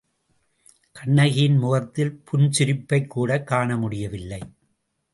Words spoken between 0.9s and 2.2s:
கண்ணகியின் முகத்தில்